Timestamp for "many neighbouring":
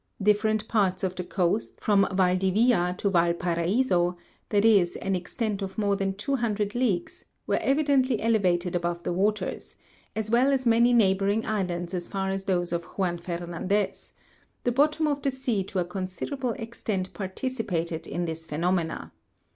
10.65-11.45